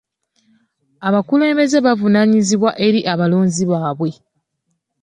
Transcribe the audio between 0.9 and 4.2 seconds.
Abakulembeze bavunaanyizibwa eri abaloonzi baabwe.